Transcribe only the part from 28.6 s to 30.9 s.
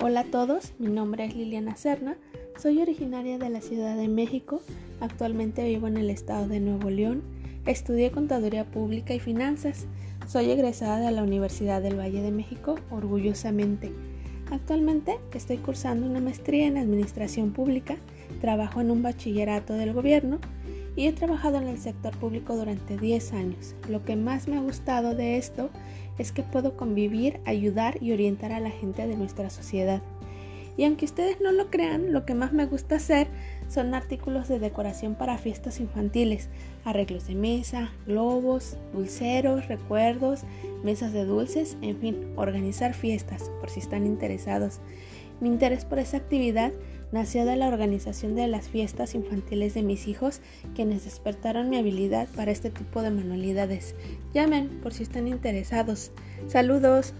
gente de nuestra sociedad. Y